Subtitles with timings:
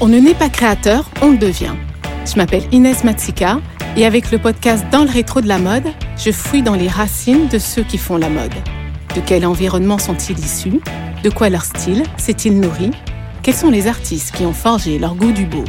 [0.00, 1.74] On ne naît pas créateur, on le devient.
[2.26, 3.60] Je m'appelle Inès Matsika
[3.96, 7.48] et avec le podcast Dans le rétro de la mode, je fouille dans les racines
[7.48, 8.54] de ceux qui font la mode.
[9.14, 10.80] De quel environnement sont-ils issus?
[11.22, 12.90] De quoi leur style s'est-il nourri?
[13.42, 15.64] Quels sont les artistes qui ont forgé leur goût du beau?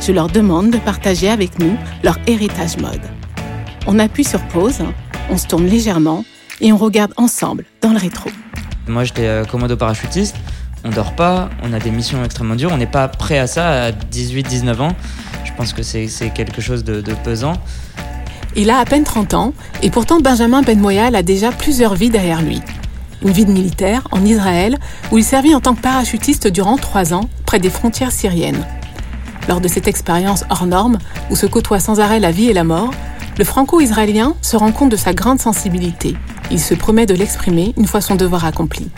[0.00, 3.02] Je leur demande de partager avec nous leur héritage mode.
[3.86, 4.78] On appuie sur pause,
[5.30, 6.24] on se tourne légèrement
[6.60, 8.30] et on regarde ensemble dans le rétro.
[8.88, 10.36] Moi j'étais euh, commodo parachutiste,
[10.84, 13.86] on dort pas, on a des missions extrêmement dures, on n'est pas prêt à ça
[13.86, 14.92] à 18-19 ans.
[15.44, 17.54] Je pense que c'est quelque chose de, pesant.
[18.54, 22.42] Il a à peine 30 ans et pourtant Benjamin Benmoyal a déjà plusieurs vies derrière
[22.42, 22.60] lui.
[23.22, 24.78] Une vie de militaire en Israël
[25.10, 28.64] où il servit en tant que parachutiste durant trois ans près des frontières syriennes.
[29.48, 30.98] Lors de cette expérience hors norme
[31.30, 32.92] où se côtoient sans arrêt la vie et la mort,
[33.38, 36.16] le franco-israélien se rend compte de sa grande sensibilité.
[36.50, 38.90] Il se promet de l'exprimer une fois son devoir accompli.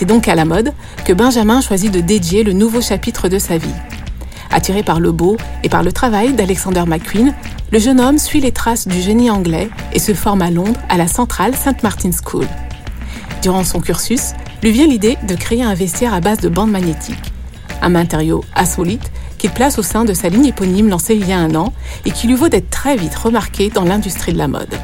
[0.00, 0.72] C'est donc à la mode
[1.04, 3.68] que Benjamin choisit de dédier le nouveau chapitre de sa vie.
[4.50, 7.34] Attiré par le beau et par le travail d'Alexander McQueen,
[7.70, 10.96] le jeune homme suit les traces du génie anglais et se forme à Londres à
[10.96, 11.82] la centrale St.
[11.82, 12.46] Martin's School.
[13.42, 17.34] Durant son cursus, lui vient l'idée de créer un vestiaire à base de bandes magnétiques.
[17.82, 21.38] Un matériau insolite qu'il place au sein de sa ligne éponyme lancée il y a
[21.38, 21.74] un an
[22.06, 24.74] et qui lui vaut d'être très vite remarqué dans l'industrie de la mode.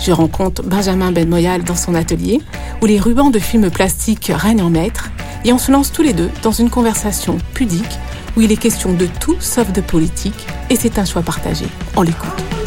[0.00, 2.40] Je rencontre Benjamin Benmoyal dans son atelier,
[2.82, 5.10] où les rubans de film plastique règnent en maître,
[5.44, 7.98] et on se lance tous les deux dans une conversation pudique
[8.36, 11.66] où il est question de tout sauf de politique, et c'est un choix partagé.
[11.96, 12.57] On l'écoute.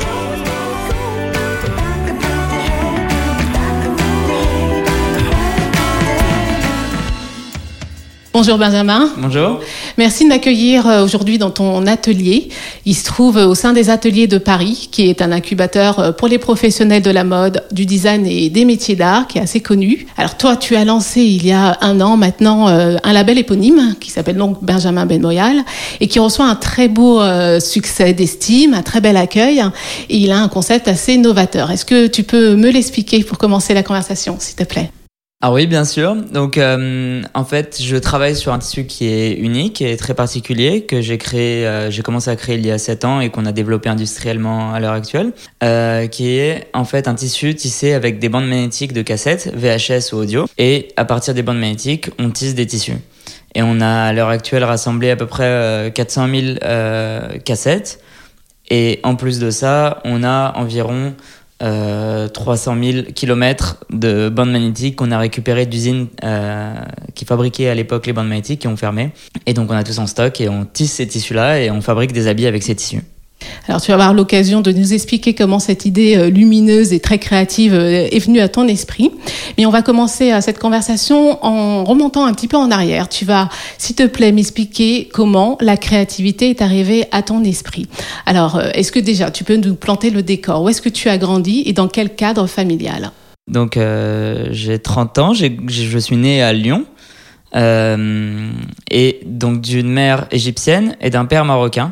[8.41, 9.07] Bonjour Benjamin.
[9.17, 9.59] Bonjour.
[9.99, 12.49] Merci de m'accueillir euh, aujourd'hui dans ton atelier.
[12.87, 16.27] Il se trouve au sein des ateliers de Paris, qui est un incubateur euh, pour
[16.27, 20.07] les professionnels de la mode, du design et des métiers d'art, qui est assez connu.
[20.17, 23.93] Alors toi, tu as lancé il y a un an maintenant euh, un label éponyme
[23.99, 25.57] qui s'appelle donc Benjamin Benmoyal
[25.99, 27.21] et qui reçoit un très beau
[27.59, 29.63] succès d'estime, un très bel accueil.
[30.09, 31.69] Et il a un concept assez novateur.
[31.69, 34.89] Est-ce que tu peux me l'expliquer pour commencer la conversation, s'il te plaît?
[35.43, 36.15] Ah oui, bien sûr.
[36.15, 40.83] Donc, euh, en fait, je travaille sur un tissu qui est unique et très particulier
[40.85, 43.47] que j'ai créé, euh, j'ai commencé à créer il y a 7 ans et qu'on
[43.47, 45.31] a développé industriellement à l'heure actuelle,
[45.63, 50.13] euh, qui est en fait un tissu tissé avec des bandes magnétiques de cassettes, VHS
[50.13, 52.97] ou audio, et à partir des bandes magnétiques, on tisse des tissus.
[53.55, 57.99] Et on a à l'heure actuelle rassemblé à peu près 400 000 cassettes.
[58.69, 61.13] Et en plus de ça, on a environ
[61.61, 66.73] 300 000 km de bandes magnétiques qu'on a récupérées d'usines euh,
[67.13, 69.11] qui fabriquaient à l'époque les bandes magnétiques qui ont fermé.
[69.45, 72.13] Et donc on a tous en stock et on tisse ces tissus-là et on fabrique
[72.13, 73.01] des habits avec ces tissus.
[73.67, 77.19] Alors tu vas avoir l'occasion de nous expliquer comment cette idée euh, lumineuse et très
[77.19, 79.11] créative euh, est venue à ton esprit.
[79.57, 83.09] Mais on va commencer cette conversation en remontant un petit peu en arrière.
[83.09, 87.87] Tu vas, s'il te plaît, m'expliquer comment la créativité est arrivée à ton esprit.
[88.25, 90.63] Alors, euh, est-ce que déjà tu peux nous planter le décor?
[90.63, 93.11] Où est-ce que tu as grandi et dans quel cadre familial?
[93.51, 93.77] Donc
[94.51, 96.85] j'ai 30 ans, je suis né à Lyon.
[97.53, 101.91] et donc d'une mère égyptienne et d'un père marocain.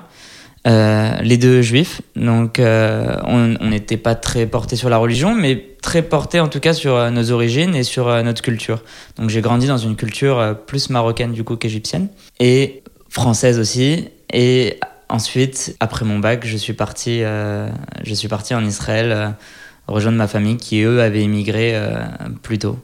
[0.67, 2.01] Euh, les deux juifs.
[2.17, 6.59] Donc, euh, on n'était pas très porté sur la religion, mais très porté en tout
[6.59, 8.83] cas sur euh, nos origines et sur notre culture.
[9.17, 12.09] Donc, j'ai grandi dans une culture plus marocaine du coup qu'égyptienne
[12.39, 14.09] et française aussi.
[14.33, 14.77] Et
[15.07, 19.33] ensuite, après mon bac, je suis parti, je suis parti en Israël
[19.87, 21.75] rejoindre ma famille qui eux avaient immigré
[22.43, 22.77] plus tôt.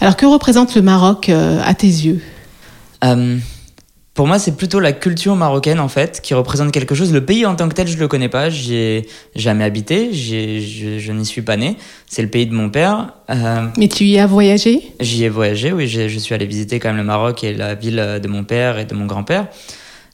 [0.00, 2.22] Alors, que représente le Maroc à tes yeux?
[4.16, 7.12] Pour moi, c'est plutôt la culture marocaine en fait qui représente quelque chose.
[7.12, 8.48] Le pays en tant que tel, je le connais pas.
[8.48, 10.14] J'y ai jamais habité.
[10.14, 11.76] Je, je n'y suis pas né.
[12.06, 13.12] C'est le pays de mon père.
[13.28, 14.90] Euh, Mais tu y as voyagé?
[15.00, 15.70] J'y ai voyagé.
[15.70, 18.78] Oui, je suis allé visiter quand même le Maroc et la ville de mon père
[18.78, 19.48] et de mon grand-père.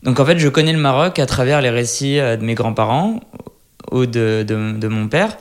[0.03, 3.21] Donc en fait, je connais le Maroc à travers les récits euh, de mes grands-parents
[3.93, 5.39] ou de, de, de mon père.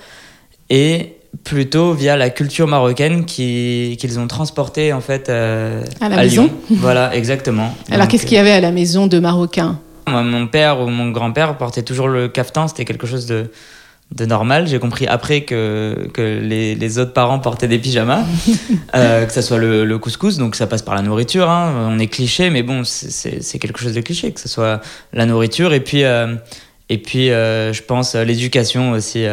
[0.70, 6.50] Et plutôt via la culture marocaine qu'ils ont transporté en fait euh, à la maison.
[6.70, 7.76] voilà, exactement.
[7.90, 9.80] Alors qu'est-ce qu'il y avait à la maison de Marocains?
[10.08, 13.50] Mon père ou mon grand-père portait toujours le caftan, c'était quelque chose de,
[14.14, 14.68] de normal.
[14.68, 18.24] J'ai compris après que, que les, les, autres parents portaient des pyjamas,
[18.96, 21.50] euh, que ça soit le, couscous, donc ça passe par la nourriture.
[21.50, 21.88] Hein.
[21.88, 24.82] On est cliché, mais bon, c'est quelque chose de cliché, que ce soit
[25.14, 26.36] la nourriture et puis, euh,
[26.90, 29.26] et puis je pense l'éducation aussi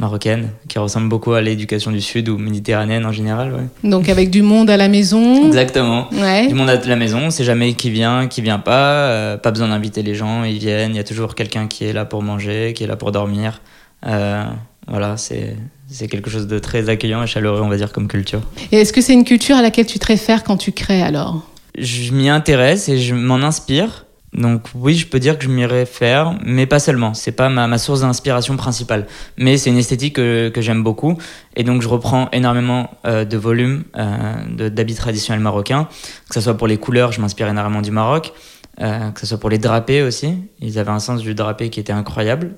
[0.00, 3.68] marocaine, qui ressemble beaucoup à l'éducation du Sud ou méditerranéenne en général.
[3.84, 5.46] Donc avec du monde à la maison.
[5.46, 6.08] Exactement.
[6.48, 9.10] Du monde à la maison, on sait jamais qui vient, qui vient pas.
[9.10, 10.92] Euh, pas besoin d'inviter les gens, ils viennent.
[10.92, 13.60] Il y a toujours quelqu'un qui est là pour manger, qui est là pour dormir.
[14.06, 14.44] Euh,
[14.88, 15.56] voilà, c'est
[15.88, 18.40] c'est quelque chose de très accueillant et chaleureux, on va dire, comme culture.
[18.72, 21.42] Et est-ce que c'est une culture à laquelle tu te réfères quand tu crées alors?
[21.76, 25.66] Je m'y intéresse et je m'en inspire donc oui, je peux dire que je m'y
[25.66, 27.14] réfère, mais pas seulement.
[27.14, 29.06] C'est pas ma, source d'inspiration principale,
[29.36, 31.18] mais c'est une esthétique que, j'aime beaucoup,
[31.56, 35.88] et donc je reprends énormément euh, de volumes euh, d'habits traditionnels marocains,
[36.28, 38.32] que ce soit pour les couleurs, je m'inspire énormément du Maroc,
[38.80, 40.34] euh, que ce soit pour les drapés aussi.
[40.60, 42.52] Ils avaient un sens du drapé qui était incroyable,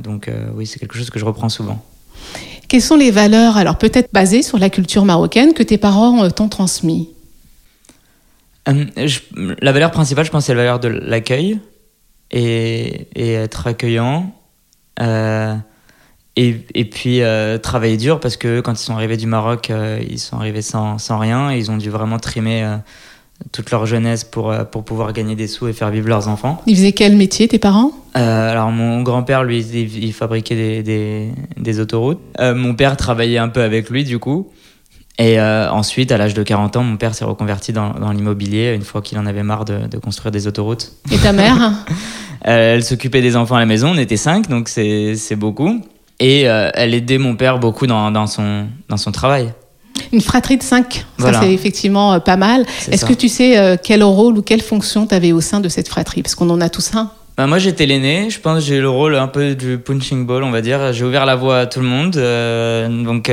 [0.00, 1.84] donc oui, c'est quelque chose que je reprends souvent.
[2.68, 6.48] Quelles sont les valeurs, alors peut-être basées sur la culture marocaine, que tes parents t'ont
[6.48, 7.08] transmis?
[8.68, 8.84] Euh,
[9.60, 11.58] la valeur principale, je pense, c'est la valeur de l'accueil
[12.30, 14.32] et, et, être accueillant.
[15.00, 15.54] Euh,
[16.36, 19.72] et, et, puis euh, travailler dur parce que quand ils sont arrivés du Maroc,
[20.08, 21.50] ils sont arrivés sans, sans, rien.
[21.50, 22.76] Et ils ont dû vraiment trimer
[23.52, 26.62] toute leur jeunesse pour, pour pouvoir gagner des sous et faire vivre leurs enfants.
[26.66, 27.92] Ils faisaient quel métier, tes parents?
[28.14, 32.20] Alors, mon grand-père, lui, il, fabriquait des, des, des autoroutes.
[32.38, 34.50] mon père travaillait un peu avec lui, du coup.
[35.20, 38.82] Et euh, ensuite, à l'âge de 40 ans, mon père s'est reconverti dans, l'immobilier une
[38.82, 40.92] fois qu'il en avait marre de, construire des autoroutes.
[41.12, 41.72] Et ta mère?
[42.48, 45.84] Euh, Elle s'occupait des enfants à la maison, on était cinq, donc c'est beaucoup.
[46.18, 49.52] Et euh, elle aidait mon père beaucoup dans, dans, son, dans son travail.
[50.10, 52.64] Une fratrie de cinq, ça c'est effectivement pas mal.
[52.90, 55.88] Est-ce que tu sais quel rôle ou quelle fonction tu avais au sein de cette
[55.88, 56.22] fratrie?
[56.22, 57.10] Parce qu'on en a tous un.
[57.36, 60.24] Bah, moi j'étais l'aîné, je pense que j'ai eu le rôle un peu du punching
[60.24, 60.94] ball, on va dire.
[60.94, 62.12] J'ai ouvert la voie à tout le monde.
[63.04, 63.30] donc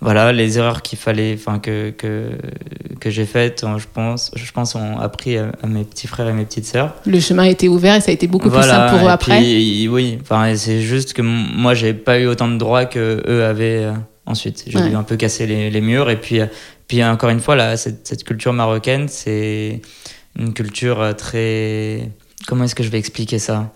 [0.00, 2.30] voilà les erreurs qu'il fallait enfin que que,
[3.00, 6.44] que j'ai faites je pense je pense ont appris à, mes petits frères et mes
[6.44, 6.94] petites sœurs.
[7.06, 9.38] Le chemin a été ouvert et ça a été beaucoup plus simple pour eux après.
[9.40, 13.44] puis, oui enfin c'est juste que moi j'ai pas eu autant de droits que eux
[13.44, 13.92] avaient euh,
[14.26, 14.64] ensuite.
[14.66, 16.46] J'ai dû un peu casser les, les, murs et puis euh,
[16.88, 19.82] puis encore une fois là cette, cette culture marocaine c'est
[20.38, 22.10] une culture euh, très
[22.46, 23.70] comment est-ce que je vais expliquer ça?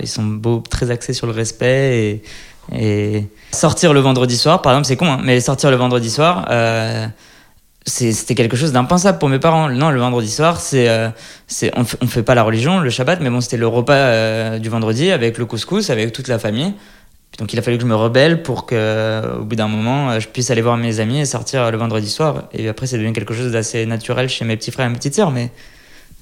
[0.00, 2.22] Ils sont beaux très axés sur le respect et
[2.72, 6.46] et sortir le vendredi soir, par exemple, c'est con, hein, mais sortir le vendredi soir,
[6.50, 7.06] euh,
[7.86, 9.68] c'était quelque chose d'impensable pour mes parents.
[9.68, 11.08] Non, le vendredi soir, c'est, euh,
[11.76, 14.68] on, ne fait pas la religion, le Shabbat, mais bon, c'était le repas euh, du
[14.68, 16.72] vendredi avec le couscous, avec toute la famille.
[17.38, 20.28] Donc il a fallu que je me rebelle pour que, au bout d'un moment, je
[20.28, 22.44] puisse aller voir mes amis et sortir le vendredi soir.
[22.52, 25.16] Et après, c'est devenu quelque chose d'assez naturel chez mes petits frères et mes petites
[25.16, 25.32] sœurs.
[25.32, 25.50] Mais,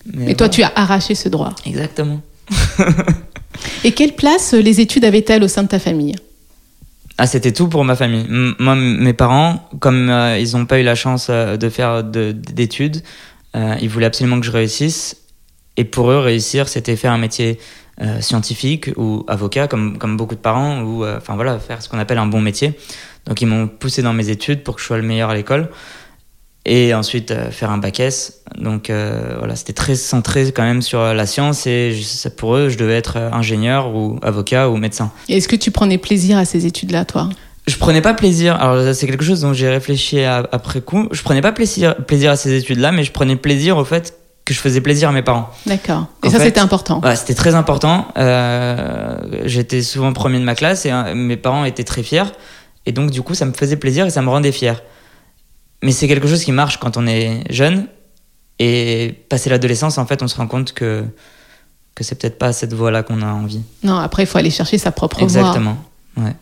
[0.07, 1.53] mais, toi, tu as arraché ce droit.
[1.67, 2.23] Exactement.
[3.85, 6.17] et quelle place les études avaient-elles au sein de ta famille?
[7.23, 8.27] Ah, c'était tout pour ma famille.
[8.59, 13.01] moi, mes parents, comme euh, ils n'ont pas eu la chance euh, de faire d'études,
[13.55, 15.19] euh, ils voulaient absolument que je réussisse.
[15.77, 17.61] Et pour eux, réussir, c'était faire un métier
[18.19, 22.19] scientifique ou avocat, comme, comme beaucoup de parents, ou enfin voilà, faire ce qu'on appelle
[22.19, 22.77] un bon métier.
[23.27, 25.69] Donc, ils m'ont poussé dans mes études pour que je sois le meilleur à l'école
[26.65, 28.43] et ensuite euh, faire un bac S.
[28.59, 31.97] Donc euh, voilà, c'était très centré quand même sur la science et
[32.37, 35.11] pour eux, je devais être ingénieur ou avocat ou médecin.
[35.29, 37.29] Est-ce que tu prenais plaisir à ces études-là, toi?
[37.67, 38.57] Je prenais pas plaisir.
[38.61, 41.09] Alors c'est quelque chose dont j'ai réfléchi après coup.
[41.13, 44.15] Je prenais pas plaisir, plaisir à ces études-là, mais je prenais plaisir au fait
[44.45, 45.51] que je faisais plaisir à mes parents.
[45.67, 46.07] D'accord.
[46.25, 47.01] Et ça c'était important.
[47.15, 48.09] c'était très important.
[48.19, 52.33] Euh, J'étais souvent premier de ma classe et euh, mes parents étaient très fiers.
[52.87, 54.83] Et donc du coup ça me faisait plaisir et ça me rendait fier.
[55.83, 57.87] Mais c'est quelque chose qui marche quand on est jeune.
[58.59, 61.05] Et passer l'adolescence, en fait, on se rend compte que,
[61.95, 63.63] que c'est peut-être pas cette voie-là qu'on a envie.
[63.83, 65.25] Non, après, il faut aller chercher sa propre voie.
[65.25, 65.77] Exactement.
[66.17, 66.35] Ouais.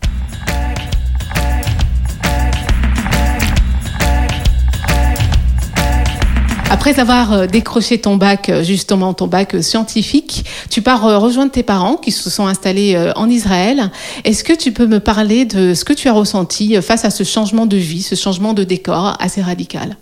[6.73, 11.51] Après avoir euh, décroché ton bac, euh, justement ton bac euh, scientifique, tu pars rejoindre
[11.51, 13.91] tes parents qui se sont installés en Israël.
[14.25, 17.25] Est-ce que tu peux me parler de ce que tu as ressenti face à ce
[17.25, 19.97] changement de vie, ce changement de décor assez radical?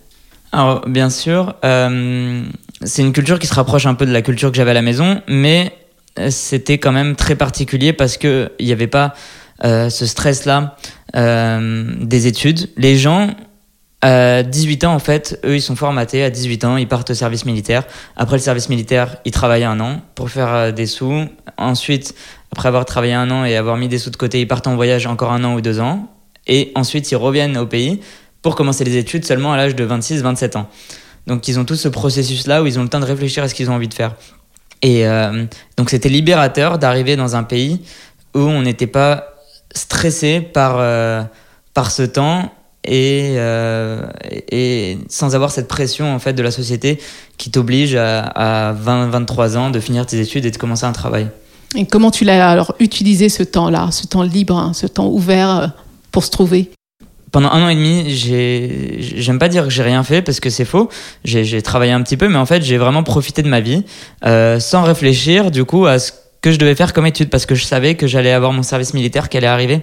[0.53, 4.57] Alors, bien sûr, c'est une culture qui se rapproche un peu de la culture que
[4.57, 5.73] j'avais à la maison, mais
[6.29, 9.15] c'était quand même très particulier parce qu'il n'y avait pas
[9.63, 10.77] ce stress-là
[11.15, 12.69] des études.
[12.77, 13.31] Les gens
[14.01, 16.23] à 18 ans, en fait, eux, ils sont formatés.
[16.23, 17.85] À 18 ans, ils partent au service militaire.
[18.17, 21.25] Après le service militaire, ils travaillent un an pour faire euh, des sous.
[21.57, 22.15] Ensuite,
[22.53, 24.77] après avoir travaillé un an et avoir mis des sous de côté, ils partent en
[24.77, 26.09] voyage encore un an ou deux ans.
[26.47, 28.01] Et ensuite, ils reviennent au pays
[28.41, 30.69] pour commencer les études seulement à l'âge de 26-27 ans.
[31.27, 33.55] Donc, ils ont tout ce processus-là où ils ont le temps de réfléchir à ce
[33.55, 34.15] qu'ils ont envie de faire.
[34.81, 35.45] Et euh,
[35.77, 37.83] donc, c'était libérateur d'arriver dans un pays
[38.35, 39.35] où on n'était pas
[39.75, 41.23] stressé par, euh,
[41.75, 42.53] par ce temps
[42.89, 44.03] et, euh,
[44.51, 46.99] et sans avoir cette pression en fait de la société
[47.37, 51.29] qui t'oblige à, 20-23 ans de finir tes études et de commencer un travail.
[51.77, 55.51] Et comment tu l'as alors utilisé ce temps-là, ce temps libre, hein, ce temps ouvert
[55.51, 55.67] euh,
[56.11, 56.71] pour se trouver?
[57.31, 60.65] Pendant un an et demi, j'aime pas dire que j'ai rien fait parce que c'est
[60.65, 60.89] faux.
[61.25, 63.85] J'ai travaillé un petit peu, mais en fait, j'ai vraiment profité de ma vie
[64.25, 67.55] euh, sans réfléchir du coup à ce que je devais faire comme étude parce que
[67.55, 69.83] je savais que j'allais avoir mon service militaire qui allait arriver.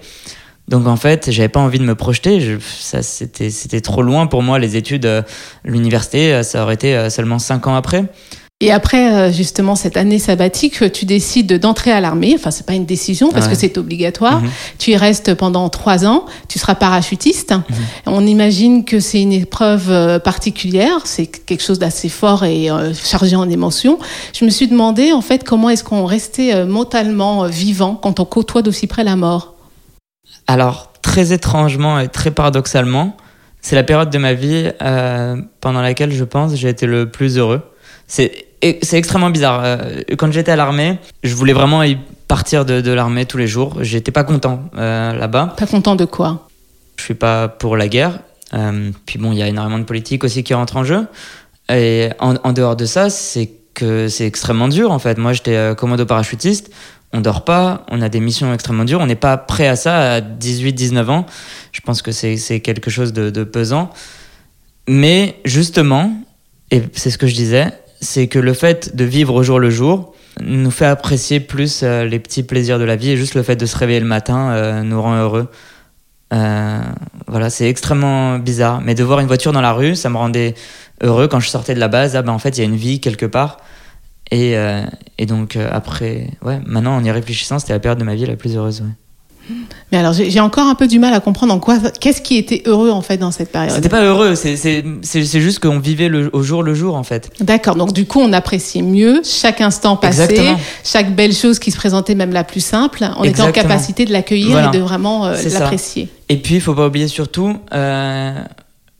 [0.68, 2.40] Donc en fait, j'avais pas envie de me projeter.
[2.40, 5.22] Je, ça, c'était, c'était trop loin pour moi les études, euh,
[5.64, 6.34] l'université.
[6.34, 8.06] Euh, ça aurait été euh, seulement cinq ans après.
[8.62, 12.32] Et après, justement, cette année sabbatique, tu décides d'entrer à l'armée.
[12.36, 14.42] Enfin, c'est pas une décision parce que c'est obligatoire.
[14.42, 14.50] Mhm.
[14.80, 16.26] Tu y restes pendant trois ans.
[16.48, 17.52] Tu seras parachutiste.
[17.52, 17.64] Mhm.
[18.06, 21.02] On imagine que c'est une épreuve particulière.
[21.04, 24.00] C'est quelque chose d'assez fort et chargé en émotions.
[24.34, 28.62] Je me suis demandé, en fait, comment est-ce qu'on restait mentalement vivant quand on côtoie
[28.62, 29.55] d'aussi près la mort?
[30.48, 33.18] Alors, très étrangement et très paradoxalement,
[33.62, 34.70] c'est la période de ma vie
[35.60, 37.62] pendant laquelle je pense j'ai été le plus heureux.
[38.08, 38.46] C'est
[38.82, 39.62] c'est extrêmement bizarre.
[39.64, 41.98] Euh, quand j'étais à l'armée, je voulais vraiment y
[42.28, 43.78] partir de, l'armée tous les jours.
[43.82, 45.54] J'étais pas content euh, là-bas.
[45.58, 46.48] Pas content de quoi?
[46.98, 48.20] Je suis pas pour la guerre.
[48.54, 51.08] Euh, puis bon, il y a énormément de politique aussi qui rentre en jeu.
[51.70, 55.18] Et en, dehors de ça, c'est que c'est extrêmement dur en fait.
[55.18, 56.72] Moi, j'étais commando parachutiste.
[57.16, 59.00] On dort pas, on a des missions extrêmement dures.
[59.00, 61.26] On n'est pas prêt à ça à 18-19 ans.
[61.72, 63.90] Je pense que c'est quelque chose de, de pesant.
[64.90, 66.12] Mais justement,
[66.72, 69.70] et c'est ce que je disais, c'est que le fait de vivre au jour le
[69.70, 73.44] jour nous fait apprécier plus euh, les petits plaisirs de la vie et juste le
[73.44, 75.48] fait de se réveiller le matin euh, nous rend heureux.
[76.34, 76.82] Euh,
[77.28, 78.82] voilà, c'est extrêmement bizarre.
[78.82, 80.54] Mais de voir une voiture dans la rue, ça me rendait
[81.02, 82.18] heureux quand je sortais de la base.
[82.18, 83.62] Ah ben en fait, il y a une vie quelque part.
[84.32, 84.56] Et,
[85.18, 88.36] et donc après, ouais, maintenant en y réfléchissant, c'était la période de ma vie la
[88.36, 88.84] plus heureuse.
[89.92, 92.64] Mais alors, j'ai encore un peu du mal à comprendre en quoi, qu'est-ce qui était
[92.66, 93.76] heureux en fait dans cette période?
[93.76, 97.30] C'était pas heureux, c'est juste qu'on vivait le, au jour le jour en fait.
[97.40, 101.78] D'accord, donc du coup, on appréciait mieux chaque instant passé, chaque belle chose qui se
[101.78, 103.08] présentait, même la plus simple.
[103.18, 106.10] On était en capacité de l'accueillir et de vraiment euh, l'apprécier.
[106.30, 108.34] Et puis, il faut pas oublier surtout euh,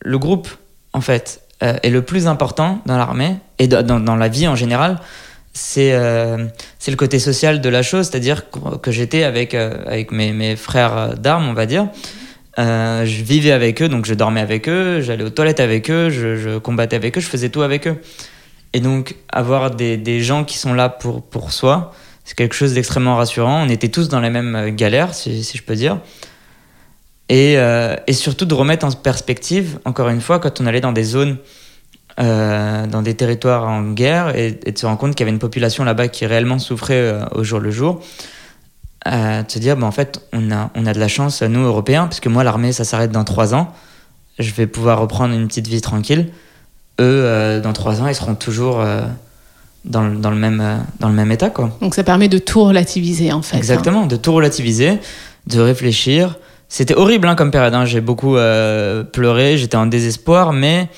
[0.00, 0.48] le groupe
[0.92, 5.00] en fait euh, est le plus important dans l'armée et dans, la vie en général
[5.56, 6.46] c'est euh,
[6.78, 10.54] c'est le côté social de la chose, c'est-à-dire que, j'étais avec euh, avec mes, mes
[10.54, 11.88] frères d'armes, on va dire.
[12.58, 16.10] Euh, je vivais avec eux, donc je dormais avec eux, j'allais aux toilettes avec eux,
[16.10, 17.96] je, combattais avec eux, je faisais tout avec eux.
[18.74, 21.92] Et donc avoir des, des gens qui sont là pour pour soi,
[22.24, 23.64] c'est quelque chose d'extrêmement rassurant.
[23.64, 26.00] On était tous dans les mêmes galères, si, si je peux dire.
[27.28, 31.02] Et, et surtout de remettre en perspective, encore une fois, quand on allait dans des
[31.02, 31.38] zones
[32.18, 35.38] euh, dans des territoires en guerre et, de se rendre compte qu'il y avait une
[35.38, 38.00] population là-bas qui réellement souffrait euh, au jour le jour.
[39.06, 41.60] Euh, de se dire, bah, en fait, on a, on a de la chance, nous,
[41.60, 43.70] Européens, puisque moi, l'armée, ça s'arrête dans trois ans.
[44.38, 46.32] Je vais pouvoir reprendre une petite vie tranquille.
[47.00, 48.82] Eux, dans trois ans, ils seront toujours
[49.84, 51.50] dans, le, dans, le même, dans le même état.
[51.50, 51.76] Quoi.
[51.82, 53.56] Donc ça permet de tout relativiser, en fait.
[53.56, 53.58] Hein.
[53.58, 54.98] Exactement, de tout relativiser,
[55.46, 56.38] de réfléchir.
[56.68, 57.74] C'était horrible hein, comme période.
[57.74, 57.84] Hein.
[57.84, 58.36] J'ai beaucoup
[59.12, 60.88] pleuré, j'étais en désespoir, mais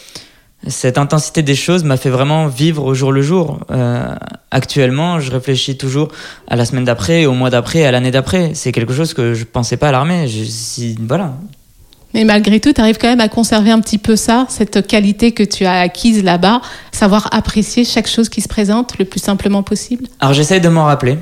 [0.66, 3.60] cette intensité des choses m'a fait vraiment vivre au jour le jour.
[3.70, 4.14] Euh,
[4.50, 6.08] actuellement, je réfléchis toujours
[6.48, 8.52] à la semaine d'après, au mois d'après, à l'année d'après.
[8.54, 10.26] C'est quelque chose que je pensais pas à l'armée.
[11.06, 11.34] Voilà.
[12.12, 15.32] Mais malgré tout, tu arrives quand même à conserver un petit peu ça, cette qualité
[15.32, 16.60] que tu as acquise là-bas,
[16.90, 20.06] savoir apprécier chaque chose qui se présente le plus simplement possible.
[20.18, 21.18] Alors j'essaye de m'en rappeler.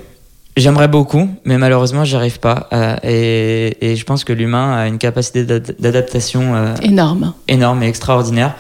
[0.57, 2.69] J'aimerais beaucoup, mais malheureusement, j'y arrive pas.
[2.73, 7.89] Euh, et, et, je pense que l'humain a une capacité d'adaptation euh, énorme, énorme et
[7.89, 8.55] extraordinaire.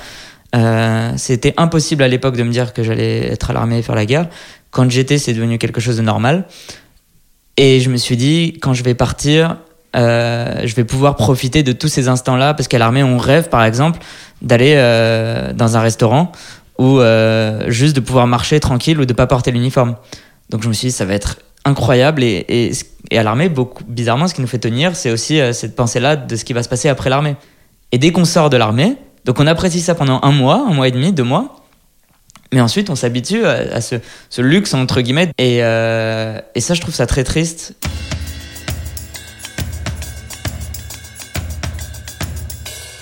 [0.55, 3.95] Euh, c'était impossible à l'époque de me dire que j'allais être à l'armée et faire
[3.95, 4.29] la guerre.
[4.73, 6.45] Quand j'étais, c'est devenu quelque chose de normal.
[7.57, 9.57] Et je me suis dit, quand je vais partir,
[9.95, 14.01] je vais pouvoir profiter de tous ces instants-là, parce qu'à l'armée, on rêve, par exemple,
[14.43, 14.75] d'aller
[15.55, 16.33] dans un restaurant
[16.79, 17.01] ou
[17.69, 19.97] juste de pouvoir marcher tranquille ou de pas porter l'uniforme.
[20.51, 22.25] Donc je me suis dit, ça va être incroyable.
[22.25, 22.73] Et, et,
[23.11, 26.37] et à l'armée, beaucoup, bizarrement, ce qui nous fait tenir, c'est aussi cette pensée-là de
[26.37, 27.37] ce qui va se passer après l'armée.
[27.93, 30.89] Et dès qu'on sort de l'armée, donc on apprécie ça pendant un mois, un mois
[30.89, 31.57] et demi, deux mois.
[32.53, 34.01] Mais ensuite, on s'habitue à, ce,
[34.41, 35.31] luxe, entre guillemets.
[35.39, 37.75] Et, euh, et ça, je trouve ça très triste.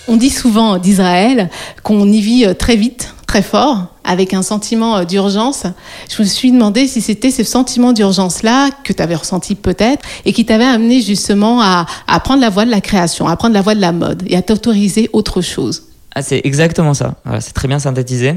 [0.09, 1.51] On dit souvent d'Israël
[1.83, 5.65] qu'on y vit très vite, très fort, avec un sentiment d'urgence.
[6.09, 10.33] Je me suis demandé si c'était ce sentiment d'urgence-là que tu avais ressenti peut-être et
[10.33, 13.61] qui t'avait amené justement à, à prendre la voie de la création, à prendre la
[13.61, 15.83] voie de la mode et à t'autoriser autre chose.
[16.15, 17.17] Ah, c'est exactement ça.
[17.41, 18.37] c'est très bien synthétisé.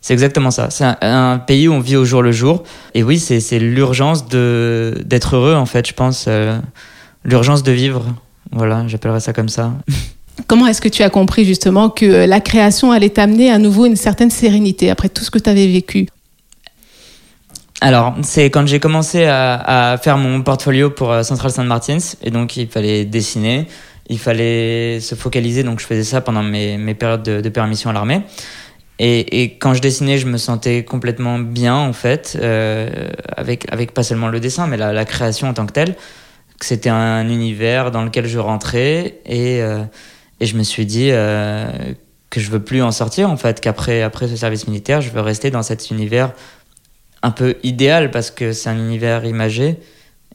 [0.00, 0.70] C'est exactement ça.
[0.70, 2.64] C'est un, pays où on vit au jour le jour.
[2.94, 6.24] Et oui, c'est l'urgence d'être heureux, en fait, je pense.
[6.26, 6.58] Euh,
[7.24, 8.04] l'urgence de vivre.
[8.50, 9.70] Voilà, j'appellerais ça comme ça.
[10.46, 13.96] Comment est-ce que tu as compris justement que la création allait t'amener à nouveau une
[13.96, 16.06] certaine sérénité après tout ce que tu avais vécu?
[17.80, 22.30] Alors, c'est quand j'ai commencé à, faire mon portfolio pour euh, Central Saint Martins, et
[22.30, 23.66] donc il fallait dessiner,
[24.08, 28.22] il fallait se focaliser, donc je faisais ça pendant mes, périodes de, permission à l'armée.
[29.00, 34.04] Et, quand je dessinais, je me sentais complètement bien, en fait, euh, avec, avec pas
[34.04, 35.96] seulement le dessin, mais la, création en tant que telle.
[36.60, 39.82] C'était un univers dans lequel je rentrais et, euh,
[40.42, 41.70] et je me suis dit euh,
[42.28, 45.20] que je veux plus en sortir, en fait, qu'après après ce service militaire, je veux
[45.20, 46.32] rester dans cet univers
[47.22, 49.78] un peu idéal parce que c'est un univers imagé.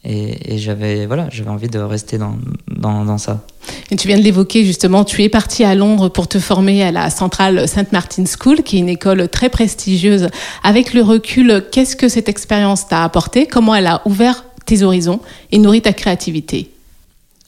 [0.05, 2.37] Et, j'avais voilà, j'avais envie de rester dans,
[2.69, 3.43] dans, dans, ça.
[3.91, 6.93] Et tu viens de l'évoquer justement, tu es parti à Londres pour te former à
[6.93, 7.91] la Central St.
[7.91, 10.29] Martin's School, qui est une école très prestigieuse.
[10.63, 13.45] Avec le recul, qu'est-ce que cette expérience t'a apporté?
[13.45, 15.19] Comment elle a ouvert tes horizons
[15.51, 16.71] et nourri ta créativité?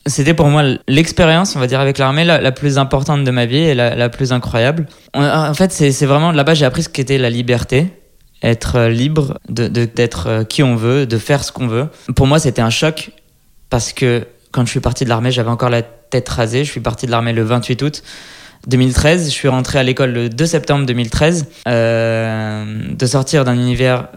[0.06, 3.58] C'était pour moi l'expérience, on va dire, avec l'armée la, plus importante de ma vie
[3.58, 4.88] et la, la plus incroyable.
[5.14, 7.88] En fait, c'est vraiment là-bas j'ai appris ce qu'était la liberté
[8.42, 11.88] être euh, libre de d'être euh, qui on veut, de faire ce qu'on veut.
[12.16, 13.12] Pour moi, c'était un choc
[13.70, 16.64] parce que quand je suis parti de l'armée, j'avais encore la tête rasée.
[16.64, 18.04] Je suis parti de l'armée le 28 août
[18.68, 19.26] 2013.
[19.26, 21.48] Je suis rentré à l'école le 2 septembre 2013.
[21.68, 24.08] Euh, de sortir d'un univers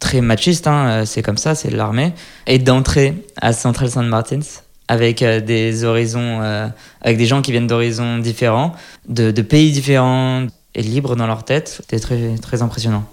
[0.00, 2.12] très machiste, hein, euh, c'est comme ça, c'est l'armée,
[2.46, 4.40] et d'entrer à Central Saint Martins
[4.88, 6.66] avec des horizons, euh,
[7.02, 8.72] avec des gens qui viennent d'horizons différents,
[9.08, 13.04] de, de, pays différents, et libres dans leur tête, c'était très, très impressionnant.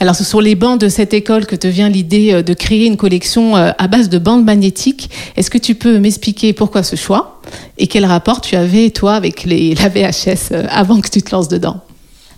[0.00, 2.86] Alors, ce sont les bancs de cette école que te vient l'idée euh, de créer
[2.86, 5.10] une collection euh, à base de bandes magnétiques.
[5.36, 7.40] Est-ce que tu peux m'expliquer pourquoi ce choix
[7.78, 11.34] et quel rapport tu avais, toi, avec les, la VHS euh, avant que tu te
[11.34, 11.80] lances dedans?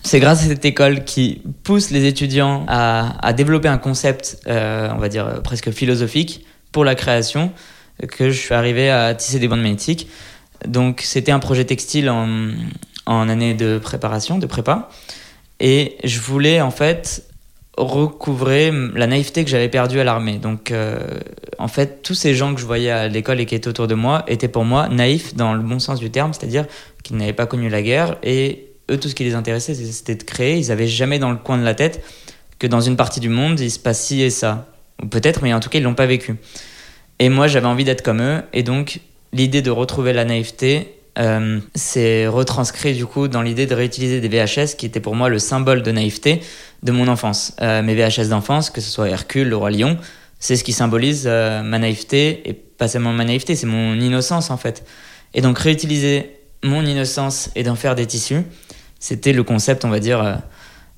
[0.03, 5.09] C'est grâce à cette école qui pousse les étudiants à, développer un concept, on va
[5.09, 7.53] dire presque philosophique, pour la création,
[8.09, 10.09] que je suis arrivé à tisser des bandes magnétiques.
[10.67, 14.89] Donc c'était un projet textile en, année de préparation, de prépa.
[15.61, 17.25] Et je voulais en fait
[17.77, 20.39] recouvrer la naïveté que j'avais perdue à l'armée.
[20.39, 20.99] Donc euh,
[21.59, 23.95] en fait, tous ces gens que je voyais à l'école et qui étaient autour de
[23.95, 26.67] moi étaient pour moi naïfs dans le bon sens du terme, c'est-à-dire
[27.03, 30.23] qu'ils n'avaient pas connu la guerre et eux, tout ce qui les intéressait, c'était de
[30.23, 30.59] créer.
[30.59, 32.05] Ils n'avaient jamais dans le coin de la tête
[32.59, 34.67] que dans une partie du monde, il se passe ci et ça.
[35.03, 36.37] Ou peut-être, mais en tout cas, ils l'ont pas vécu.
[37.19, 38.43] Et moi, j'avais envie d'être comme eux.
[38.53, 39.01] Et donc,
[39.33, 44.29] l'idée de retrouver la naïveté, euh, c'est retranscrit du coup dans l'idée de réutiliser des
[44.29, 46.41] VHS qui étaient pour moi le symbole de naïveté
[46.83, 47.55] de mon enfance.
[47.61, 49.97] Euh, mes VHS d'enfance, que ce soit Hercule, le roi lion,
[50.41, 54.51] c'est ce qui symbolise euh, ma naïveté et pas seulement ma naïveté, c'est mon innocence
[54.51, 54.85] en fait.
[55.35, 58.43] Et donc réutiliser mon innocence et d'en faire des tissus,
[58.99, 60.41] c'était le concept, on va dire,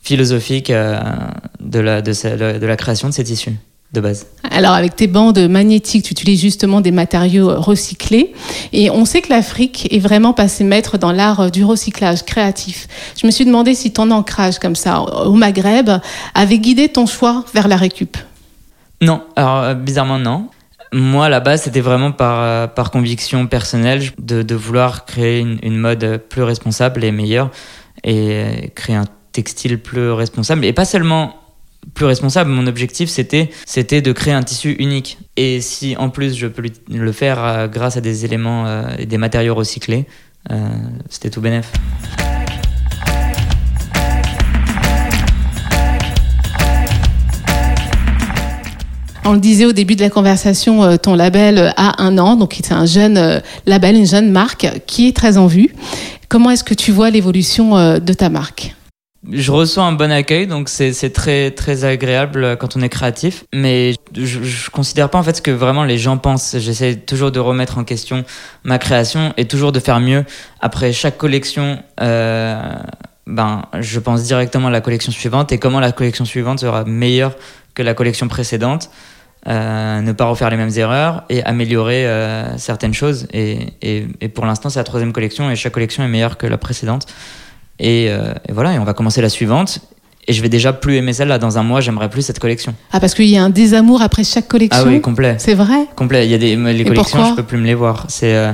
[0.01, 3.53] philosophique de la, de, de la création de ces tissus
[3.93, 4.27] de base.
[4.51, 8.33] Alors avec tes bandes magnétiques, tu utilises justement des matériaux recyclés
[8.73, 12.89] et on sait que l'Afrique est vraiment passée maître dans l'art du recyclage créatif.
[13.21, 15.91] Je me suis demandé si ton ancrage comme ça au Maghreb
[16.35, 18.17] avait guidé ton choix vers la récup.
[19.03, 20.49] Non, alors euh, bizarrement non.
[20.93, 25.77] Moi, là-bas, c'était vraiment par, euh, par conviction personnelle de, de vouloir créer une, une,
[25.77, 27.51] mode plus responsable et meilleure
[28.05, 30.65] et créer un textile plus responsable.
[30.65, 31.35] Et pas seulement
[31.95, 32.51] plus responsable.
[32.51, 35.19] Mon objectif, c'était, c'était de créer un tissu unique.
[35.37, 39.07] Et si en plus je peux le faire euh, grâce à des éléments euh, et
[39.07, 40.07] des matériaux recyclés,
[40.51, 40.69] euh,
[41.09, 41.73] c'était tout bénef.
[49.29, 52.73] On le disait au début de la conversation, ton label a un an, donc c'est
[52.73, 55.75] un jeune label, une jeune marque qui est très en vue.
[56.29, 58.76] Comment est-ce que tu vois l'évolution de ta marque?
[59.33, 63.45] Je reçois un bon accueil, donc c'est très très agréable quand on est créatif.
[63.53, 66.57] Mais je, je considère pas en fait ce que vraiment les gens pensent.
[66.59, 68.25] J'essaie toujours de remettre en question
[68.65, 70.25] ma création et toujours de faire mieux.
[70.61, 72.61] Après chaque collection, euh,
[73.27, 77.35] ben je pense directement à la collection suivante et comment la collection suivante sera meilleure
[77.75, 78.91] que la collection précédente.
[79.49, 83.29] Euh, ne pas refaire les mêmes erreurs et améliorer euh, certaines choses.
[83.33, 86.49] Et, et, et pour l'instant, c'est la troisième collection et chaque collection est meilleure que
[86.49, 87.07] la précédente.
[87.83, 89.81] Euh, et, voilà, et on va commencer la suivante.
[90.29, 91.39] Et je vais déjà plus aimer celle-là.
[91.39, 92.75] Dans un mois, j'aimerais plus cette collection.
[92.93, 95.37] Ah, parce qu'il y a un désamour après chaque collection Ah oui, complet.
[95.39, 96.27] C'est vrai Complet.
[96.27, 98.07] Il y a des les collections, je peux plus me les voir.
[98.09, 98.35] C'est.
[98.35, 98.53] Euh,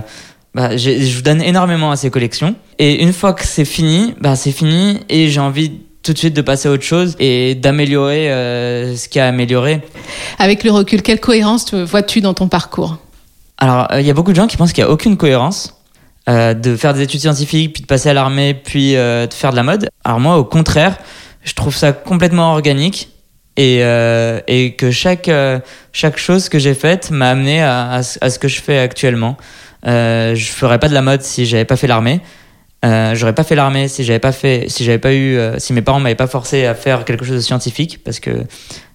[0.55, 2.55] bah, je donne énormément à ces collections.
[2.79, 5.01] Et une fois que c'est fini, bah, c'est fini.
[5.09, 9.09] Et j'ai envie tout de suite de passer à autre chose et d'améliorer euh, ce
[9.09, 9.81] qui a amélioré.
[10.39, 12.99] Avec le recul, quelle cohérence vois-tu dans ton parcours?
[13.57, 15.75] Alors, il y a beaucoup de gens qui pensent qu'il n'y a aucune cohérence.
[16.29, 19.51] Euh, de faire des études scientifiques, puis de passer à l'armée, puis euh, de faire
[19.51, 19.89] de la mode.
[20.05, 20.97] Alors moi, au contraire,
[21.43, 23.09] je trouve ça complètement organique
[23.57, 25.29] et, euh, et que chaque,
[25.93, 29.37] chaque chose que j'ai faite m'a amené à, à, ce que je fais actuellement.
[29.85, 32.21] Euh, je ferais pas de la mode si j'avais pas fait l'armée.
[32.85, 35.83] Euh, j'aurais pas fait l'armée si j'avais pas fait, si j'avais pas eu, si mes
[35.83, 38.31] parents m'avaient pas forcé à faire quelque chose de scientifique, parce que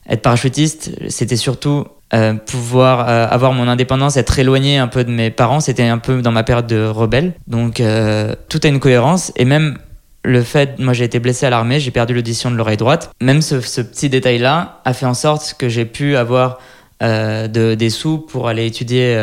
[0.10, 5.12] être parachutiste, c'était surtout euh, pouvoir euh, avoir mon indépendance, être éloigné un peu de
[5.12, 7.34] mes parents, c'était un peu dans ma période de rebelle.
[7.48, 9.78] Donc euh, tout a une cohérence et même
[10.24, 13.12] le fait, moi j'ai été blessé à l'armée, j'ai perdu l'audition de l'oreille droite.
[13.22, 16.60] Même ce, ce petit détail-là a fait en sorte que j'ai pu avoir
[17.02, 19.16] de, des sous pour aller étudier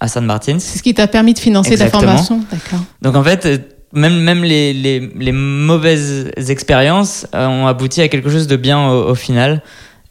[0.00, 0.58] à San Martin.
[0.58, 2.84] C'est ce qui t'a permis de financer ta formation, d'accord.
[3.00, 3.46] Donc en fait,
[3.92, 9.10] même, même les, les, les mauvaises expériences ont abouti à quelque chose de bien au,
[9.10, 9.62] au final.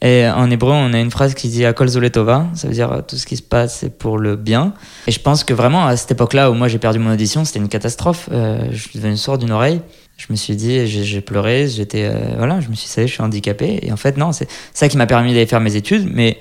[0.03, 3.15] Et en hébreu, on a une phrase qui dit Akol Zoletova, ça veut dire tout
[3.15, 4.73] ce qui se passe c'est pour le bien.
[5.07, 7.59] Et je pense que vraiment à cette époque-là où moi j'ai perdu mon audition, c'était
[7.59, 8.27] une catastrophe.
[8.33, 9.79] Euh, je suis devenu sourd d'une oreille.
[10.17, 13.21] Je me suis dit, j'ai pleuré, j'étais, euh, voilà, je me suis dit, je suis
[13.21, 13.79] handicapé.
[13.81, 16.07] Et en fait, non, c'est ça qui m'a permis d'aller faire mes études.
[16.13, 16.37] Mais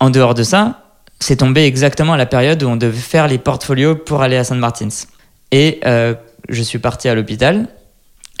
[0.00, 3.38] en dehors de ça, c'est tombé exactement à la période où on devait faire les
[3.38, 4.88] portfolios pour aller à Saint Martins.
[5.52, 6.14] Et euh,
[6.48, 7.68] je suis parti à l'hôpital.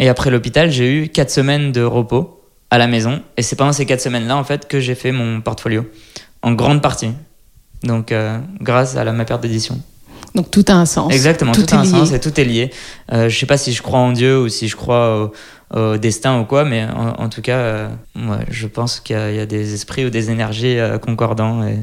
[0.00, 2.40] Et après l'hôpital, j'ai eu quatre semaines de repos
[2.74, 3.22] à la maison.
[3.36, 5.86] Et c'est pendant ces quatre semaines-là, en fait, que j'ai fait mon portfolio.
[6.42, 7.12] En grande partie.
[7.82, 9.80] Donc, euh, grâce à la, ma perte d'édition.
[10.34, 11.12] Donc tout a un sens.
[11.12, 12.70] Exactement, tout, a un sens et tout est lié.
[13.12, 15.32] Euh, je sais pas si je crois en Dieu ou si je crois
[15.72, 17.88] au, destin ou quoi, mais en, tout cas, euh,
[18.48, 21.64] je pense qu'il y, a des esprits ou des énergies euh, concordants.
[21.64, 21.78] Et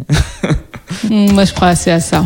[1.09, 2.23] moi, je crois assez à ça.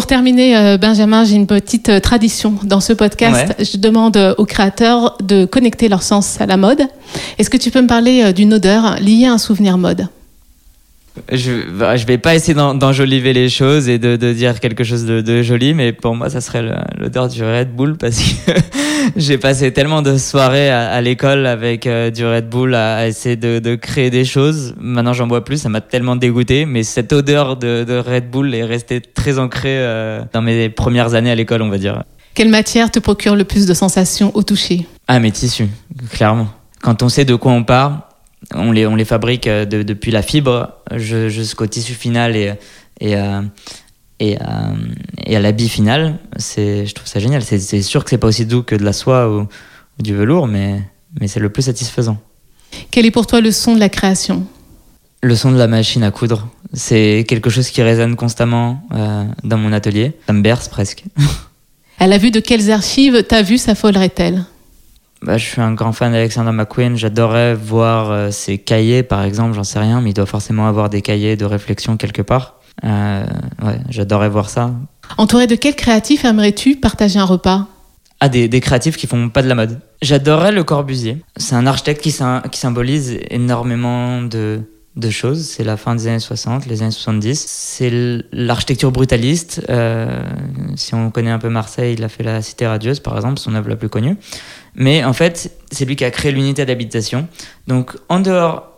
[0.00, 3.54] Pour terminer, euh, Benjamin, j'ai une petite euh, tradition dans ce podcast.
[3.58, 6.80] Je demande euh, aux créateurs de connecter leur sens à la mode.
[7.36, 10.08] Est-ce que tu peux me parler d'une odeur liée à un souvenir mode?
[11.32, 15.04] Je, bah, je vais pas essayer d'enjoliver les choses et de, de, dire quelque chose
[15.04, 16.62] de, de, joli, mais pour moi, ça serait
[16.98, 18.52] l'odeur du Red Bull parce que
[19.16, 23.58] j'ai passé tellement de soirées à, l'école avec euh, du Red Bull à, essayer de,
[23.58, 24.74] de, créer des choses.
[24.78, 28.64] Maintenant, j'en bois plus, ça m'a tellement dégoûté, mais cette odeur de, Red Bull est
[28.64, 32.04] restée très ancrée euh, dans mes premières années à l'école, on va dire.
[32.34, 34.86] Quelle matière te procure le plus de sensations au toucher?
[35.08, 35.68] Ah, mes tissus,
[36.10, 36.48] clairement.
[36.80, 37.98] Quand on sait de quoi on parle,
[38.54, 42.54] on les, on les fabrique euh, depuis la fibre jusqu'au tissu final et,
[43.00, 43.42] et, euh,
[44.18, 44.44] et, euh,
[45.24, 46.18] et à l'habit final.
[46.38, 47.42] Je trouve ça génial.
[47.42, 49.46] C'est sûr que c'est pas aussi doux que de la soie ou,
[49.98, 50.80] du velours, mais,
[51.20, 52.18] mais c'est le plus satisfaisant.
[52.90, 54.46] Quel est pour toi le son de la création?
[55.22, 56.48] Le son de la machine à coudre.
[56.72, 58.82] C'est quelque chose qui résonne constamment
[59.44, 60.12] dans mon atelier.
[60.26, 61.04] Ça me berce presque.
[61.98, 64.44] à la vue de quelles archives ta vue s'affolerait-elle?
[65.22, 66.96] Bah, je suis un grand fan d'Alexander McQueen.
[66.96, 70.88] J'adorerais voir euh, ses cahiers, par exemple, j'en sais rien, mais il doit forcément avoir
[70.88, 72.56] des cahiers de réflexion quelque part.
[72.84, 73.26] Euh,
[73.62, 74.72] ouais, j'adorerais voir ça.
[75.18, 77.66] Entouré de quel créatif aimerais-tu partager un repas?
[78.20, 79.80] Ah, des, des, créatifs qui font pas de la mode.
[80.02, 81.22] J'adorerais Le Corbusier.
[81.36, 82.14] C'est un architecte qui,
[82.50, 84.60] qui symbolise énormément de,
[84.96, 85.44] de choses.
[85.46, 87.44] C'est la fin des années 60, les années 70.
[87.46, 87.90] C'est
[88.32, 89.62] l'architecture brutaliste.
[89.68, 90.22] Euh,
[90.76, 93.54] si on connaît un peu Marseille, il a fait la Cité radieuse, par exemple, son
[93.54, 94.16] œuvre la plus connue.
[94.74, 97.28] Mais en fait, c'est lui qui a créé l'unité d'habitation.
[97.66, 98.70] Donc, en dehors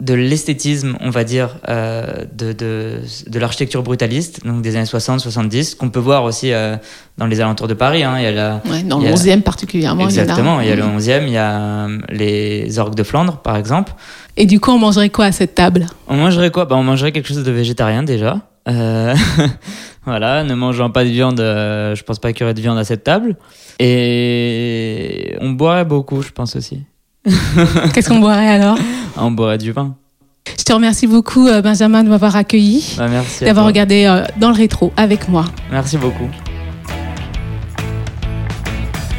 [0.00, 5.76] de l'esthétisme, on va dire, euh, de, de, de l'architecture brutaliste, donc des années 60-70,
[5.76, 6.76] qu'on peut voir aussi euh,
[7.18, 8.02] dans les alentours de Paris.
[8.02, 8.14] Hein.
[8.16, 10.04] Il y a la, ouais, dans le 11e particulièrement.
[10.04, 13.02] Exactement, il y, a, il y a le 11e, il y a les orgues de
[13.02, 13.92] Flandre, par exemple.
[14.40, 15.86] Et du coup, on mangerait quoi à cette table?
[16.08, 16.64] On mangerait quoi?
[16.64, 18.38] Bah, On mangerait quelque chose de végétarien déjà.
[18.68, 19.14] Euh,
[20.06, 22.78] voilà, ne mangeant pas de viande, euh, je pense pas qu'il y aurait de viande
[22.78, 23.36] à cette table.
[23.78, 26.80] Et on boirait beaucoup, je pense aussi.
[27.92, 28.78] Qu'est-ce qu'on boirait alors?
[29.18, 29.94] On boirait du vin.
[30.58, 32.94] Je te remercie beaucoup, euh, Benjamin, de m'avoir accueilli.
[32.96, 33.44] Bah, merci.
[33.44, 35.44] D'avoir regardé dans le rétro avec moi.
[35.70, 36.30] Merci beaucoup.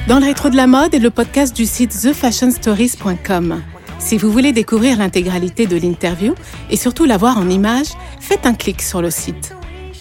[0.07, 3.61] Dans le rétro de la mode est le podcast du site thefashionstories.com.
[4.01, 6.33] Si vous voulez découvrir l'intégralité de l'interview
[6.69, 9.55] et surtout la voir en images, faites un clic sur le site.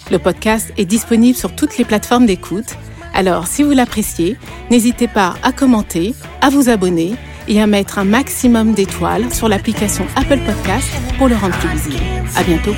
[0.09, 2.75] Le podcast est disponible sur toutes les plateformes d'écoute.
[3.13, 4.37] Alors, si vous l'appréciez,
[4.69, 7.13] n'hésitez pas à commenter, à vous abonner
[7.47, 12.03] et à mettre un maximum d'étoiles sur l'application Apple Podcast pour le rendre plus visible.
[12.35, 12.75] À bientôt.